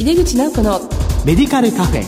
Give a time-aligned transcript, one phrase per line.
[0.00, 0.80] 井出口直子の
[1.26, 2.04] メディカルカフェ。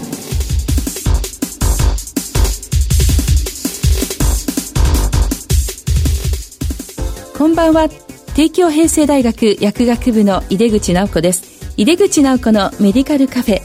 [7.36, 7.90] こんばんは。
[8.34, 11.74] 帝京平成大学薬学部の井出口直子です。
[11.76, 13.60] 井出口直子のメディカルカフェ。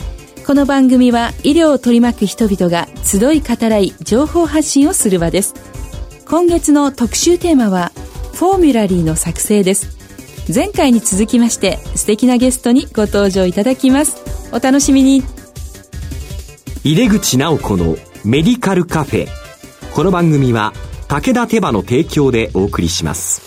[0.45, 5.53] この番組は医療を取り巻く人々が集い語らい情報発信をする場です。
[6.27, 7.93] 今月の特集テーマは
[8.33, 9.95] フォーミュラリーの作成です。
[10.53, 15.23] 前回に続きまして素敵なゲストにご登場いただきますお楽しみに。
[16.83, 19.27] 井出口直子のメディカルカフェ。
[19.93, 20.73] この番組は
[21.09, 23.41] 武田手羽の提供でお送りします。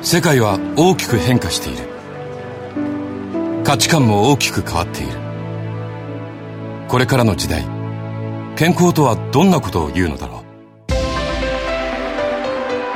[0.00, 1.84] 世界は大きく変化している。
[3.64, 5.12] 価値観も大きく変わっている。
[6.88, 7.66] これからの時代
[8.56, 10.42] 健康とはどんなことを言うのだろ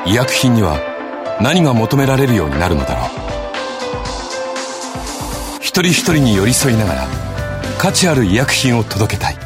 [0.07, 0.09] う。
[0.09, 0.92] 医薬品には
[1.43, 3.09] 何が求められるようになるのだろう
[5.61, 7.07] 一人一人に寄り添いながら
[7.79, 9.37] 価値ある医薬品を届けたい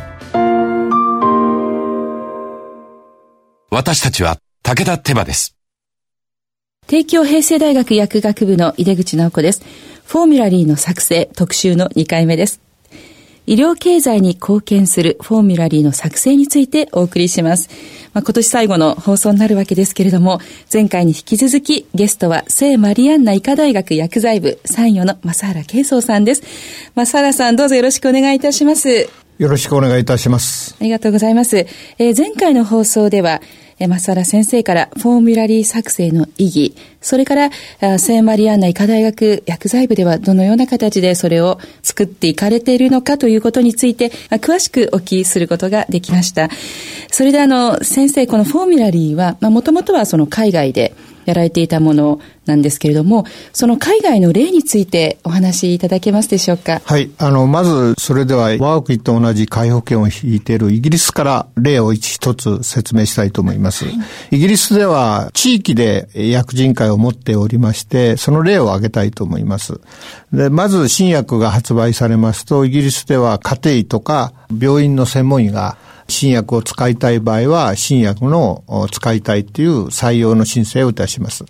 [3.71, 5.57] 私たちは武田手羽です
[6.87, 9.63] 帝京平成大学薬学部の井出口直子です。
[10.05, 12.61] フォーミュラリーの作成特集の2回目です。
[13.47, 17.71] 医療経済に貢献するフォーミュラリーの作成についてお送りします。
[18.13, 20.41] まあ、今年最後の放送になるわけですけれども、
[20.73, 26.43] 前回に引き続きゲストは聖マリアンナ医科大学薬剤部参与の正原慶宗さんです。
[26.95, 29.09] 正原さんどうぞよろしくお願いいたします。
[29.39, 30.75] よろしくお願いいたします。
[30.81, 31.59] ありがとうございます。
[31.59, 33.43] えー、前回の放送では、
[33.89, 46.49] マサラ先生からフォーミュラリー作成の意義、それから聖マリアンナ医科大学薬剤部ではどのような形でそれを作っていかれているのかということについて、詳しくお聞きすることができました。
[47.11, 50.95] それであの、先生、このフォーミュラリーは、もともとはその海外で
[51.27, 56.81] やられていたものなんですけれども、その海外の例についてお話しいただけますでしょうか？
[56.85, 57.11] はい。
[57.19, 63.85] あの、まず、それでは、我が国と同じ介保険を引いているイギリスから例を一つ説明したいと思います。
[63.85, 69.81] はい、イギリスでは、地域で薬人会を持っておりまして、その例を挙げたいと思います。
[70.33, 75.77] で、まず新薬が発売されますと、イギリスでは家庭医とか病院の専門医が
[76.09, 81.45] 新薬を使いたい場合は、新薬の使いたいっていう採用の申請をいたします。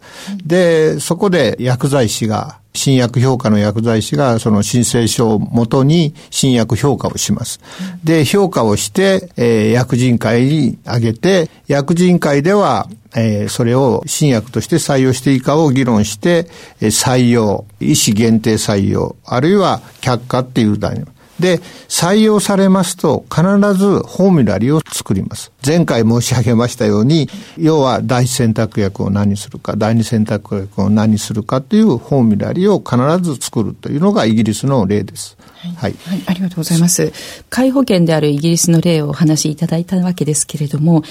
[0.44, 7.58] で、そこで薬剤師が、新薬評価の薬剤師がその申請書をもとに新薬評価をします。
[8.04, 16.48] で、評価をして、えー、薬人会にあげて、薬人会では、えー、それを新薬として採用していいかを議論して、
[16.80, 21.04] えー、採用、医師限定採用、あるいは却下っていう段に
[21.40, 23.42] で、採用されますと、必
[23.74, 25.52] ずフォーミュラリーを作ります。
[25.64, 35.36] 前回申し上げましたように、要は第一選択薬を何にするか、第二選択薬を何にするかというフォーミュラリーを必ず作るというのがイギリスの例です。
[35.60, 35.72] はい。
[35.72, 37.12] はい、はい、ありがとうございます。
[37.50, 41.02] 介保険であるイギリスの例をお話しいただいたわけですけれども、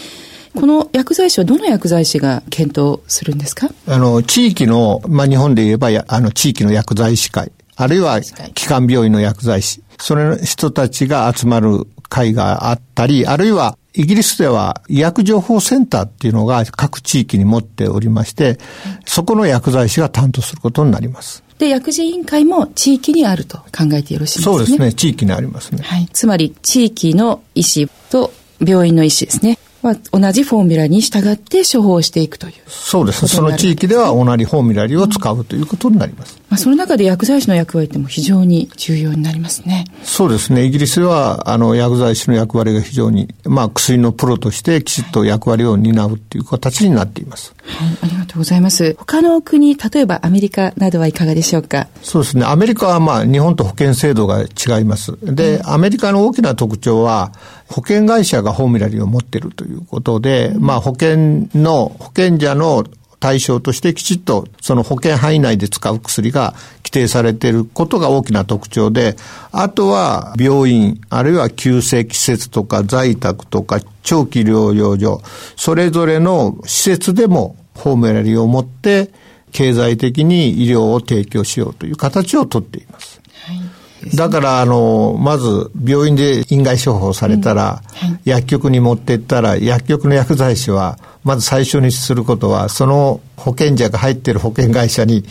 [0.56, 3.70] この薬剤師はどの薬剤師が検討するんですか？
[3.88, 18.58] あの、地域の、まあ、日本で言えば、あの、地域の薬剤師会、あるいは、基幹病院の薬剤師、それの人たちが集まる会があったり、あるいはイギリスでは医薬情報センターっていうのが各地域に持っておりまして、
[19.06, 21.44] そこの薬剤師が担当することになります。
[21.58, 24.56] で、薬事委員会も地域にあると考えてよろしいですね。
[24.56, 24.94] そうですね。
[24.94, 25.82] 地域にありますね。
[25.84, 26.10] はい。
[26.12, 29.58] つまり、地域の医師と病院の医師ですね。
[29.82, 32.54] は同じフォーミュラに従って処方していくという。
[32.68, 33.28] そうです。
[33.28, 36.42] その地域では同じフォーミュラリを使うということになります。
[36.56, 39.84] まあ、その中で薬剤師の役割っても非常に重要になりますね。
[40.04, 40.64] そうですね。
[40.64, 47.54] イギリスでは、あの、薬剤師の役割が非常に、まあ、薬のプロとしてきちっと役割を担うという形になっています。
[47.66, 48.96] はい、ありがとうございます。
[48.98, 51.90] 他の国、例えばアメリカなどはいかがでしょうか？
[52.02, 52.46] そうですね。
[52.46, 55.18] アメリカはまあ、日本と保険制度が違います。
[55.24, 57.34] で、アメリカの大きな特徴は、
[57.68, 62.86] 保険会社がフォーミュラリーを持っているということで、まあ保険の、保険者の
[63.20, 69.16] 対象としてきちっとその保険範囲内で使う薬が規定されていることが大きな特徴で、
[69.52, 75.22] あとは病院、あるいは急性施設とか在宅とか長期療養所、
[75.56, 79.10] それぞれの施設でもフォーミュラリーを持って
[79.52, 83.22] 経済的に医療を提供しようという形をとっています。
[83.46, 83.75] はい
[84.14, 95.26] だから、あの、まず、病院で院外処方されたら、うんはい、薬局に持っていったら、薬局の薬剤師は、まず最初にすることは、その保険者が入っている保険会社に、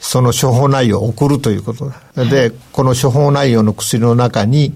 [0.00, 2.24] その処方内容を送るということだ。
[2.24, 4.74] で、この処方内容の薬の中に、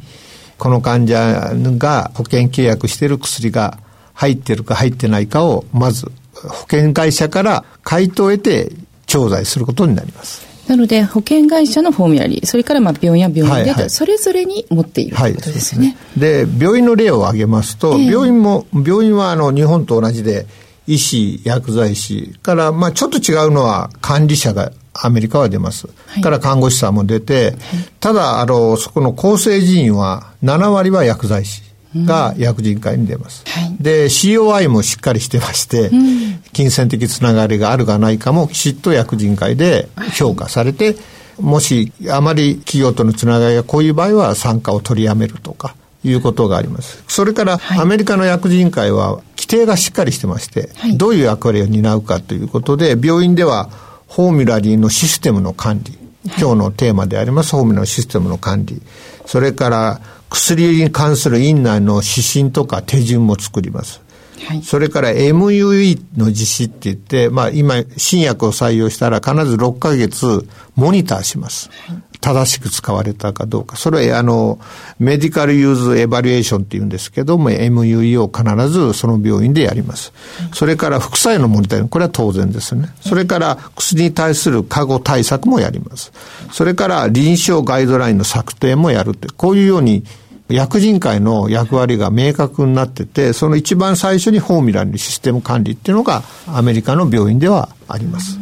[0.59, 3.79] この患者が保険契約している薬が
[4.15, 8.73] 入ってるか入ってないかを、まず保険会社から回答を得て
[9.07, 10.54] 調剤することになります。
[10.69, 15.97] なので、保険会社のフォーミュラリー、それからまあ病院や病院で、はいはい、それぞれに持っているということですね。
[16.17, 20.47] で、病院の例を挙げますと、えー、病院も、病院はあの日本と同じで、
[20.87, 25.89] 医師、薬剤師から、まあちょっと違うのは管理者がアメリカは出ます。
[26.07, 27.55] はい、から看護師さんも出て、はい、
[28.01, 31.63] ただ、あの、そこの構成人員は7割は薬剤師。
[31.97, 33.45] が薬人会に出ます。
[33.47, 40.97] うんで、COI もしっかりしてまして、うん、金銭的つながりがあるかないかもきちっと薬人会で評価されて、
[41.41, 45.75] もしあまり企業とのつながりがこういう場合は参加を取りやめるとか、
[46.05, 47.03] いうことがあります。
[47.09, 53.71] それから、アメリカの薬人会は規定がしっかりしてまして、はい、どういう役割を担うかということで、病院では
[54.09, 55.99] フォーミュラリーのシステムの管理、
[56.39, 58.83] 今日のテーマであります、フォーミュラのシステムの管理、
[59.25, 60.01] それから
[60.35, 64.03] 薬に関する院内の指針とか手順も作ります。
[64.47, 71.71] はい、それから MUE の実施って言って、まあ今、新薬を採用したら必ず6ヶ月モニターします。
[71.87, 73.77] はい、正しく使われたかどうか。
[73.77, 74.59] それは、あの、
[74.99, 80.13] メディカルユーズエバリエーションって言うんですけども、MUE を必ずその病院でやります。
[80.41, 82.89] はい、それから副作用のモニタリング、これは当然ですね。
[83.01, 86.13] それから薬に対する過護対策もやります。
[86.53, 90.05] それから臨床ガイドラインの策定もやるって、こういうように
[90.49, 98.39] 薬人会の役割が明確になってて、その一番最初にフォーミュラにシステム管理っていうのがアメリカの病院ではあります。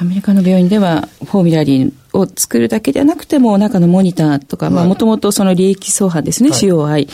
[0.00, 7.08] アメリカの病院ではフォーミュラリーを作るだけではなくても中のモニターとか、まあもともとその利益相反ですね、はい、COI。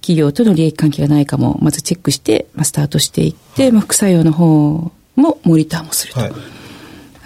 [0.00, 6.20] 企業との利益関係がないかもまずチェックして、まあ、スタートしていって、はい、まあ、副作用の方もモニターもすると。
[6.20, 6.32] はい、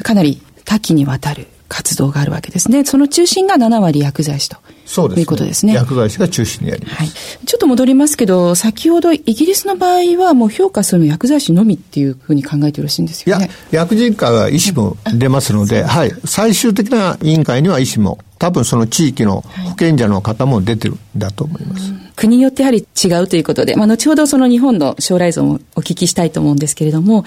[0.02, 2.84] かなり多岐にわたる活動があるわけですね。
[2.84, 4.58] その中心が7割薬剤師と。
[4.86, 5.74] そうです、ね、いうことですね。
[5.74, 7.08] 薬剤師が中心にやります、はい。
[7.08, 13.50] ちょっと戻りますけど、先ほどイギリスの場合はもう評価するの薬剤師のみっていうふうに考えてよろしいんですよね。
[13.72, 16.12] いや、薬人会は医師も出ますので、はい。
[16.24, 21.90] 最終的な委員会には医師も、多分その地域の保健者の方も出てるんだと思います。
[21.90, 27.24] はい、国によってやはり違うということで、まあ後ほどその日本の将来像もお聞きしたいと思うんですけれども、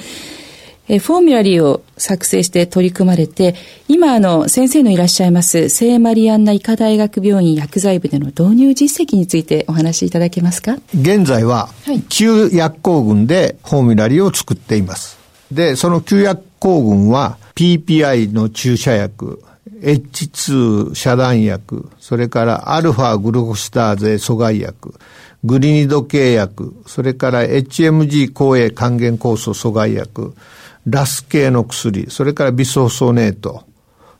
[0.90, 3.56] えフォーミュラリーを作成して取り組まれて、
[3.90, 10.78] 今あの、先生のいらっしゃいます聖マリアンナ医科大学病院薬剤部での導入実績についてお話しいただけますか？
[10.94, 11.70] 現在は、
[12.08, 15.18] 旧薬効群でフォーミュラリーを作っています。
[15.52, 19.42] で、その旧薬効群は PPI の注射薬、
[19.82, 24.94] H2 遮断薬、それからアルファグルコシターゼ阻害薬、
[25.44, 30.34] グリニド系薬、それから HMG 抗影還元酵素阻害薬、
[30.88, 33.66] ラス系の薬、それからビソソネート、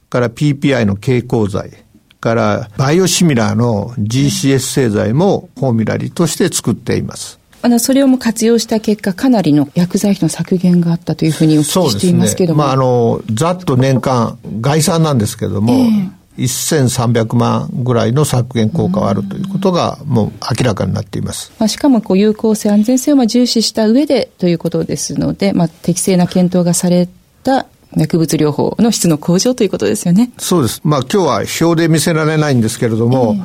[0.10, 1.72] から PPI の経口剤、
[2.20, 7.40] からバイオシミラーの GCS 製剤もフォーミュラリとして作っています。
[7.62, 12.64] あの、それをも活用した結果、かなりの薬剤費の削減があったというふうにお聞きしていますけども。
[12.64, 12.68] ね。
[12.68, 21.52] まあ、あの、ざっと年間、概算なんですけども、えー1300万ぐらいの削減効果はあるということがもう明らかになっています。
[21.60, 27.10] まあ、しかもこう有効性、安全性を重視した上でということですので、まあ、適正な検討がされ
[27.44, 30.32] た薬物療法の質の向上ということですよね。
[30.38, 30.82] そうです。
[30.84, 33.36] まあ今日は表で見せられないんですけれども、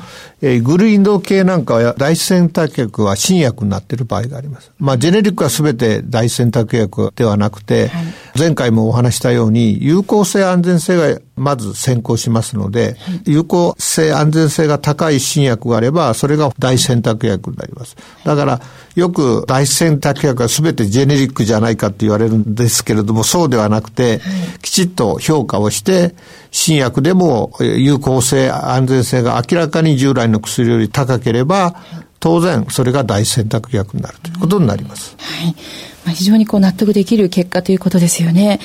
[0.40, 4.72] えー、えー、グルインド系なんかは第一選択薬は新薬になっている場合があります。
[4.78, 8.04] まあジェネリックは全て第一選択薬ではなくて、はい、
[8.38, 17.96] 前回もお話したように有効性安全性がまず先行しますので、有効性安全性が高い新薬があれば、それが大選択薬になります。
[18.24, 18.60] だから、
[18.94, 24.20] よく大選択薬は全てジェネリックじゃないかって言われるんですけれども、そうではなくて、
[24.62, 26.14] きちっと評価をして、
[26.50, 31.76] 新薬でも有効性、安全性が明らかに従来の薬より高ければ、
[32.20, 35.16] 当然、それが大選択薬になるということになります。
[35.18, 35.56] はい。
[36.04, 38.60] まあ、非常にこう納得できる結果ということですよね。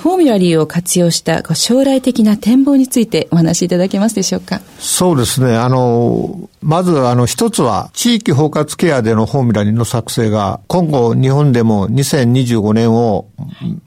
[0.00, 4.62] フォーミュラリーを活用した将来的な展望についてお話しいただけますでしょうか？
[4.78, 5.54] そうですね。
[5.54, 13.28] あの、まずあの一つは地域包括ケアでのフォーミュラリーの作成が今後日本でも2025年を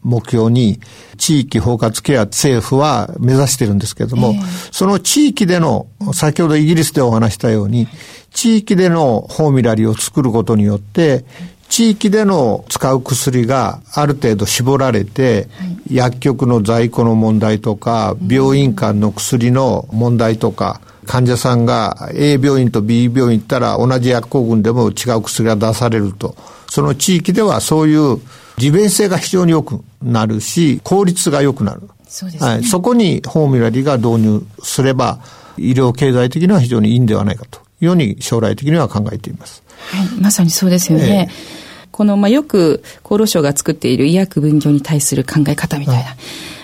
[0.04, 0.80] 目標に
[1.18, 7.88] 地域包括ケア政府は目指してるんですけれども、えー、その地域での先ほどイギリスでお話したように
[8.32, 11.26] 地域でのフォーミュラリーを作ることによって
[11.74, 26.36] 地域での使う薬がある程度絞られて、はい、薬局の在庫の問題とか、病院間の薬の問題とか、患者さんが A 病院と B 病院行ったら同じ薬効群でも違う薬が出されると。
[26.70, 28.20] その地域ではそういう
[28.60, 31.90] 利便性が非常に良くなるし、効率が良くなる。
[32.08, 32.64] そね、はい。
[32.66, 35.22] そこにフォーミュラリーが導入すれば、
[35.58, 39.64] 医療経済的には非常にいいんではないかというように将来的には考えています。
[39.90, 41.30] はい、まさにそうですよね。
[41.32, 41.63] えー
[41.94, 46.10] この、まあ、よく厚労省が作っている医薬分業に対する考え方みたいな。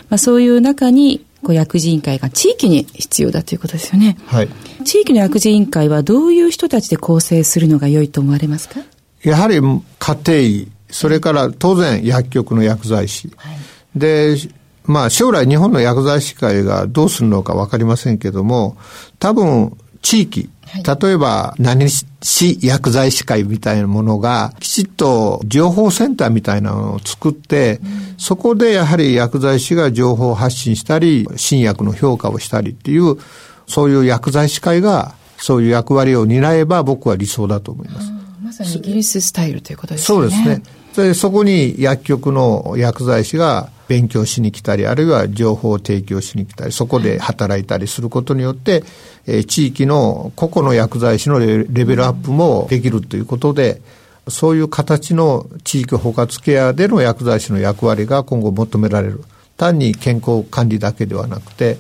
[0.10, 4.18] まあ、そういう中に、こう薬事委員会が地域に必要だということですよね。
[4.26, 4.50] はい。
[4.84, 8.82] 地域の薬事委員会はどういう人たちで構成するのが良いと思われますか？
[9.24, 13.32] やはり家庭医、それから当然薬局の薬剤師。
[13.38, 13.58] はい、
[13.96, 14.36] で、
[14.84, 18.76] まあ将来日本の薬剤師会がどうするのかわかりませんけども、
[19.18, 20.50] 多分地域、
[21.02, 33.18] 例えば何市薬剤師会みたいなものがきちっと情報センターみたいなのを作って、うん、そこでやはり薬剤師が情報発信したり、新薬の評価をしたりっていう、
[33.68, 38.12] そういう薬剤師会がそういう役割を担えば僕は理想だと思います。
[38.44, 40.06] まさにイギリススタイルということですね。
[40.06, 40.62] そうですね。
[40.96, 48.84] で、そこに薬局の薬剤師が勉強しに来たり、あるいは情報を提供しに来たり、そこで働いたりすることによって、
[49.26, 53.82] えー、地域の個々の薬剤師のレベルアップもできるということで、
[54.28, 59.24] そういう形の地域包括ケアでの薬剤師の役割が今後求められる。
[59.58, 61.80] 単に健康管理だけではなくて、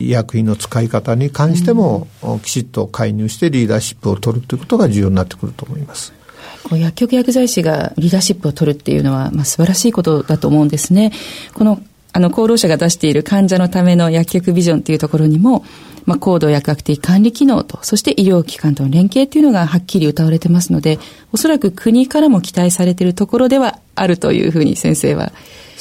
[0.00, 2.08] 医薬品の使い方に関しても、
[2.42, 6.14] きちっと介入してリーダーシップを取るということが重要になってくると思います。
[6.64, 11.12] こう薬局薬剤師がリーダーシップを取るっていうのは、まあ、素晴らしいことだと思うんですね。
[11.54, 11.82] この
[12.14, 15.64] あの厚労省が出している患者のための薬局ビジョンっていうところにも、
[16.04, 20.98] まあ、高度薬学的管理機能と、そして医療機関との連携っていうのがはっきり謳われてますので、
[21.32, 25.32] おそらく国からも期待されているところではあるというふうに先生は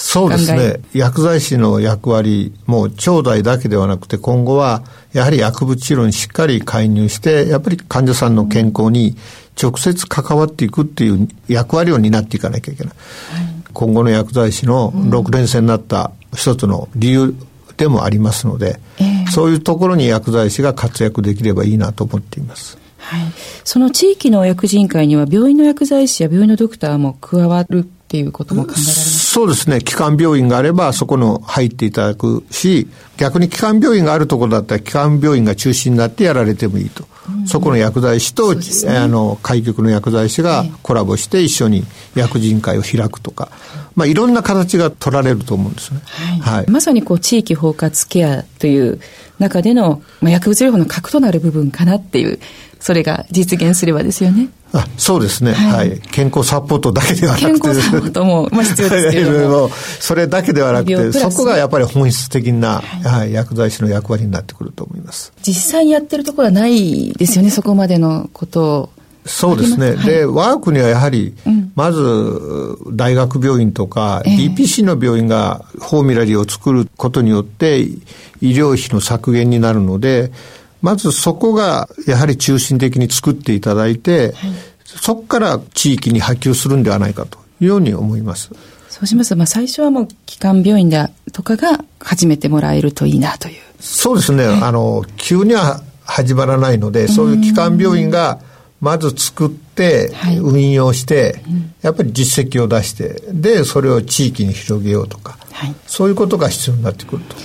[0.01, 0.79] そうですね。
[0.93, 4.83] 薬剤師の役割、もう腸内だけではなくて、今後は、
[5.13, 9.15] やはり薬物治療にしっかり介入して、やっぱり患者さんの健康に
[9.61, 12.93] 直接関わっていくっていう役割を担っていかなきゃいけない。
[12.93, 17.35] はい、今後の薬剤師の6連戦になった一つの理由
[17.77, 22.77] でもありますので、えー、そういうところに薬剤師が活躍できればいいなと思っています。
[22.97, 23.21] はい、
[23.63, 29.79] その地域の薬事委員会には病院の薬剤師や病院のドクターも加わるっていうことも考えられますそうですね。
[29.79, 37.05] 基幹病院があれば、そこの入っていただくし、逆に基幹病院があるところだったら、基幹病院が中心になってやられてもいいと。
[37.29, 38.61] うん、そこの薬剤師と、ね、
[38.97, 41.85] あの、開局の薬剤師がコラボして一緒に
[42.15, 43.51] 薬人会を開くとか、
[43.95, 46.01] まあ、いろんな形が取られると思うんですね。
[46.05, 46.39] はい。
[46.57, 48.99] はい、まさにこう、地域包括ケアという
[49.39, 52.39] 中での、まあ、薬物療法の核となる部分かなっていう、
[52.79, 54.49] それが実現すればですよね。
[54.73, 55.99] あそうですね、はい、はい。
[55.99, 57.61] 健康サポートだけではなくて。
[57.61, 59.69] 健康サポートも、まあ、必要ですけども。
[59.99, 65.33] それだけではなくて、そこがやっぱり本質的な、はい、薬剤師の役割になってくると思います。
[65.41, 68.89] 実際にやってるところはないですよね、そこまでのことを。
[69.25, 69.95] そうですね。
[69.95, 71.35] はい、で、我が国はやはり、
[71.75, 77.97] まず、大学病院とか、DPC の病院がフォーミュラリーを作ることによって、医
[78.41, 80.31] 療費の削減になるので、
[80.81, 84.51] まずそこがやはり中心的に作っていただいて、はい、
[84.83, 88.51] そこから地域に波及するんではないかというように思います。
[88.89, 93.55] そうしますと、まあ、最初はもう基幹病院でとかが始めてもらえるといいなという。
[93.79, 94.45] そうですね。
[94.45, 98.39] はい、あの、急には始まらないので、そういう基幹病院が
[98.81, 100.11] まず作って、
[100.41, 101.41] 運用して、
[101.81, 107.35] やっぱり実績を出して、で、それを地域に広げようとか、はい、そういうことが必要になってくると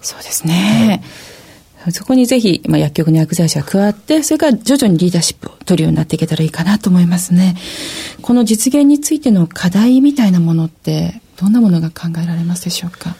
[0.00, 0.86] そうですね。
[0.88, 1.35] はい
[1.90, 7.56] そこにぜひ、まあ、薬局の薬剤師が加わって、それから徐々にリーダーシップを取るようになっていけたらいいかなと思いますね。
[8.22, 13.14] この実現についての課題みたいなものって、どんなものが考えられますでしょうか？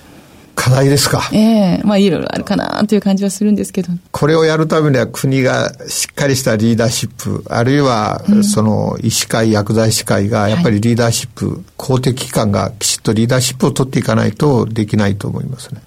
[0.54, 1.28] 課題ですか。
[1.34, 3.90] ええー、まあいろいろあるかなという感じはするんですけど。
[4.10, 15.82] これをやるためには国がしっかりしたリーダーシップ、あるいは、その医師会、薬剤師会がやっぱりリーダーシップ、はい、公的機関がきちっとリーダーシップを取っていかないとできないと思いますね。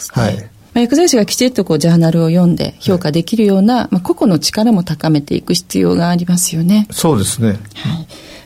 [0.00, 0.50] すねはい。
[0.74, 6.86] まあ、薬剤師がきちっとこうジャーナルを読んで評価できるような、はい、まあ、個々の力も高めていく必要がありますよね。
[6.90, 7.48] そうですね。
[7.48, 7.58] はい。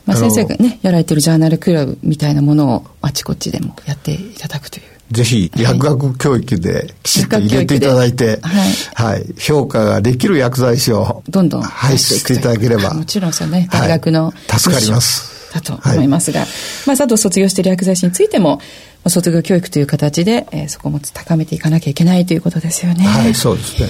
[0.06, 4.82] まあ、先生がね、やられてるジャーナルクラブみたいなものをあちこちでもやっていただくという。
[5.12, 9.26] ぜひ、薬学教育できちっと入れていただいて、はい、はい。
[9.38, 12.94] 評価ができる薬剤師を、どんどん排出していただければ。
[12.94, 15.31] もちろんそうね、大学の、助かります。
[15.52, 16.48] だと思いますが、はい、
[16.86, 18.60] まあ、佐藤卒業している薬剤師についても、
[19.06, 23.04] 卒業教育という形で、えー、そこも高めていかなきゃいけないということですよね。
[23.04, 23.88] はい、そうですね。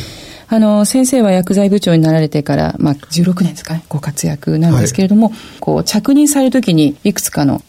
[0.49, 7.62] あの、先生は薬剤部長になられてから、まあ、16年ですかね、ご活躍なんですけれども、はい、こう、着任されるときに、いくつかの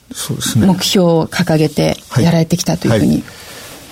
[0.57, 3.23] 目標を掲げてやられてきたというふうに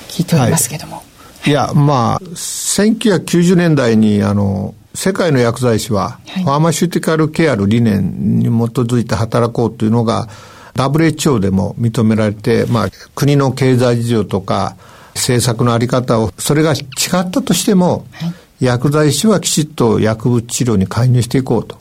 [0.09, 1.03] 聞いておりますけれども。
[1.45, 10.27] いや、まあ、1990年代に、あの、世界の薬剤師は、ファーマシュティカルケアの理念に基づいて働こうというのが、
[10.75, 14.75] WHO でも認められて、まあ、国の経済事情とか、
[15.15, 16.75] 政策のあり方を、それが違
[17.19, 21.77] ったとしても、はい、薬剤師はきちっと薬物治療に介入していこうと。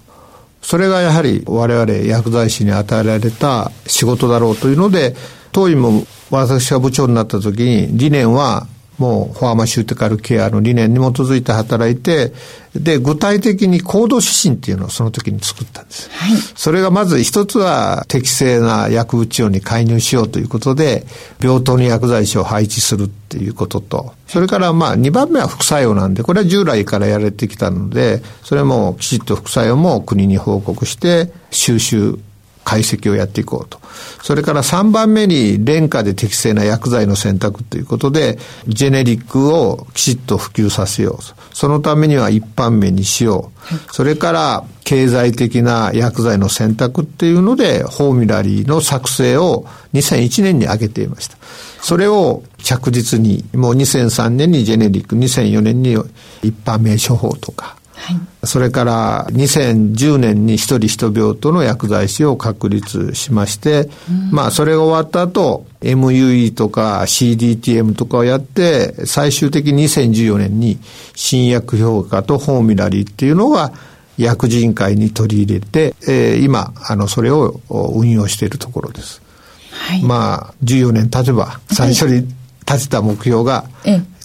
[0.63, 5.17] それがやはり我々薬剤師に与えられた仕事だろうというので、
[5.53, 8.67] 当院も私が部長になった時に理念は
[9.01, 12.35] もうファーマシューティカルケアの理念に基づいて働いて、
[12.75, 16.11] で、具体的に行動指針っていうのをその時に作ったんです。
[16.11, 21.07] はい、それがまず一つは適正な薬物治療に介入しようということで、
[21.41, 32.19] 病棟に薬剤師を配置するっていうことと、それからまあ2番目は副作用なんで、これは従来からやれてきたので、それもきちっと副作用も国に報告して収集
[32.65, 33.81] 解析をやっていこうと。
[34.23, 38.39] それから3番目に廉価で適正な薬剤の選択ということで、
[38.69, 41.41] ジェネリックをきちっと普及させよう。
[41.53, 43.51] そのためには一般名にしよ
[43.91, 43.93] う。
[43.93, 51.37] それから経済的な薬剤の選択っていうので、フォーミュラリーの作成を2001年に挙げていました。
[51.81, 55.97] それを着実に、もう2003年にジェネリック、2004年に
[56.43, 70.79] 一般名処方とか、はい、それから2010年に一人一病棟の薬剤師を確立しまして、うん、まあそれが終わった後、MUE とか CDTM とかをやって、最終的に2014年に
[71.15, 73.73] 新薬評価とフォーミュラリーっていうのが
[74.17, 79.23] 薬人会に取り入れて、えー、今、あの、それを運用しているところです。
[79.71, 82.27] はい、まあ、14年経てば、最初に
[82.67, 83.65] 立てた目標が、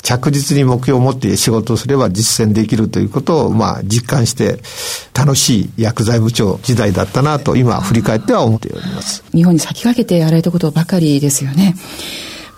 [0.06, 4.60] 着実に目標を持って仕事をすれば実践できるということを、まあ、実感して
[5.16, 9.24] 楽しい薬剤部長時代だったなと今振り返っては思っております。
[9.32, 11.74] 日本に先駆けてやられたことばかりですよね。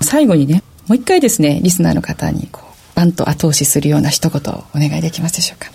[0.01, 5.71] 最後にねもう一回ですねリスナーの方にこうバンと後押しするような一言をお願いできますでしょうか。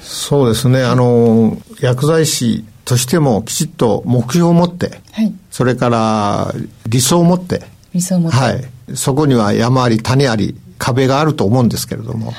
[0.00, 0.82] そうですね。
[0.82, 6.54] あの薬剤師としてもきちっと目標を持って、はい、それから
[6.86, 8.64] 理想を持って理想を持って、はい、
[8.94, 12.34] そこには山あり谷あり壁があると思うんですけれども、はい、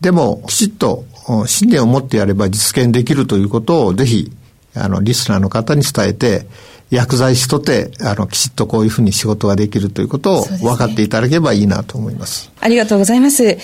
[0.00, 1.04] でもきちっと
[1.46, 4.32] 信念を持ってやれば実現できるということをぜひ
[4.74, 6.46] あのリスナーの方に伝えて
[6.90, 12.44] 薬剤師とてあのきちっとこういうふうに仕事ができるということを分かっていただければいいなと思います。
[12.44, 13.58] すね、ありがとうございます。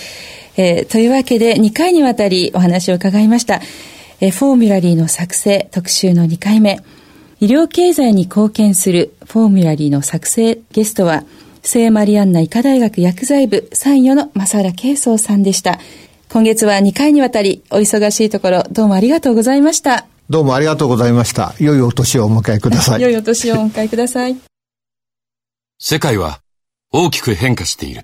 [0.58, 3.62] えー、というわけで2回にわたりお話を伺いました。
[4.20, 6.80] えー、フォーミュラリーの作成特集の2回目。
[7.40, 11.24] 医療経済に貢献するフォーミュラリーの作成ゲストは
[11.62, 15.78] 聖マリアンナ医科大学薬剤部参与の正原慶宗さんでした。
[16.30, 20.06] 今月は2回にわたりお忙しいところどうもありがとうございました。
[20.30, 21.54] どうもありがとうございました。
[21.58, 23.02] 良いお年をお迎えください。
[23.02, 24.36] 良いお年をお迎えください。
[25.78, 26.40] 世界は
[26.92, 28.02] 大きく変化している。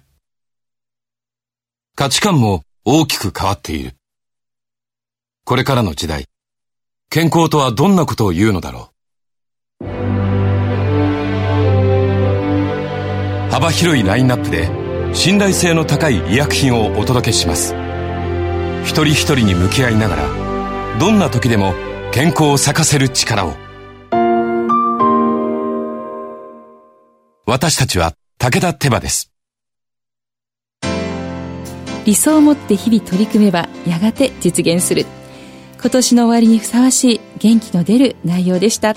[1.96, 3.94] 価値観も大きく変わっている。
[5.44, 6.26] これからの時代、
[7.10, 8.93] 健康とはどんなことを言うのだろう。
[13.54, 14.68] 幅広いラインナップで
[15.14, 17.72] 信頼性の高い医薬品をお届けします。
[18.82, 21.72] 一人一人に向き合いながらどんな時でも
[22.10, 23.54] 健康を咲かせる力を。
[27.46, 29.30] 私たちは武田手羽です。
[32.06, 35.06] 理想を持って日々取り組めばやがて実現する。
[35.80, 38.96] 今年の終わりにふさわしい元気の出る内容でした。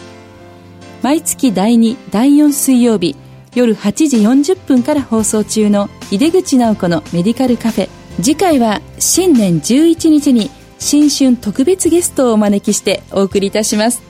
[1.04, 3.16] 毎月第2第4水曜日
[3.58, 7.90] 夜8時40分から放送中の井出口直子のメディカルカフェ。
[8.18, 14.04] 次回は新年11日に新春特別ゲストをお招きしてお送りいたします。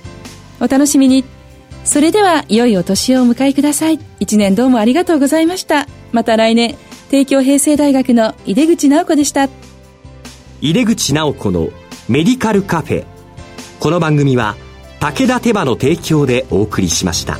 [0.60, 1.24] お楽しみに。
[1.86, 4.00] それでは良いお年をお迎えください。
[4.20, 5.88] 一年どうもありがとうございました。
[6.12, 6.76] また来年。
[7.10, 9.48] 帝京平成大学の井出口直子でした。
[10.60, 11.70] 井出口直子の
[12.10, 13.06] メディカルカフェ。
[13.80, 14.58] この番組は
[15.00, 17.40] 武田手羽の提供でお送りしました。